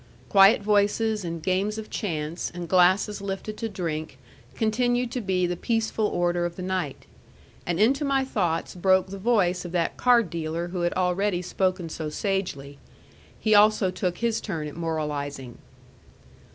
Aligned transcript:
Quiet 0.29 0.63
voices, 0.63 1.23
and 1.23 1.43
games 1.43 1.77
of 1.77 1.91
chance, 1.91 2.49
and 2.55 2.67
glasses 2.67 3.21
lifted 3.21 3.55
to 3.57 3.69
drink, 3.69 4.17
continued 4.55 5.11
to 5.11 5.21
be 5.21 5.45
the 5.45 5.55
peaceful 5.55 6.07
order 6.07 6.43
of 6.43 6.55
the 6.55 6.63
night. 6.63 7.05
And 7.67 7.79
into 7.79 8.03
my 8.03 8.25
thoughts 8.25 8.73
broke 8.73 9.09
the 9.09 9.19
voice 9.19 9.63
of 9.63 9.73
that 9.73 9.97
card 9.97 10.31
dealer 10.31 10.69
who 10.69 10.81
had 10.81 10.93
already 10.93 11.43
spoken 11.43 11.87
so 11.87 12.09
sagely. 12.09 12.79
He 13.39 13.53
also 13.53 13.91
took 13.91 14.17
his 14.17 14.41
turn 14.41 14.67
at 14.67 14.75
moralizing. 14.75 15.59